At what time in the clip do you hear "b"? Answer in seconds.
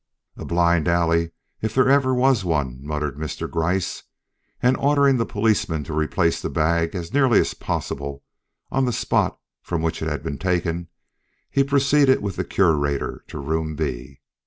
13.75-14.21